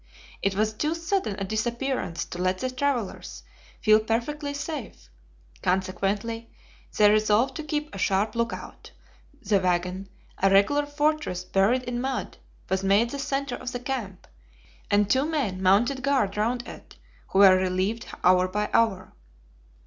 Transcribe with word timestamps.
It 0.41 0.55
was 0.55 0.73
too 0.73 0.95
sudden 0.95 1.35
a 1.37 1.43
disappearance 1.43 2.25
to 2.25 2.39
let 2.39 2.57
the 2.57 2.71
travelers 2.71 3.43
feel 3.79 3.99
perfectly 3.99 4.51
safe; 4.51 5.11
consequently 5.61 6.49
they 6.97 7.11
resolved 7.11 7.55
to 7.57 7.63
keep 7.63 7.93
a 7.93 7.99
sharp 7.99 8.33
lookout. 8.33 8.89
The 9.43 9.59
wagon, 9.59 10.09
a 10.41 10.49
regular 10.49 10.87
fortress 10.87 11.43
buried 11.43 11.83
in 11.83 12.01
mud, 12.01 12.37
was 12.67 12.83
made 12.83 13.11
the 13.11 13.19
center 13.19 13.53
of 13.53 13.73
the 13.73 13.79
camp, 13.79 14.25
and 14.89 15.07
two 15.07 15.25
men 15.25 15.61
mounted 15.61 16.01
guard 16.01 16.35
round 16.35 16.67
it, 16.67 16.95
who 17.27 17.37
were 17.37 17.55
relieved 17.55 18.07
hour 18.23 18.47
by 18.47 18.71
hour. 18.73 19.13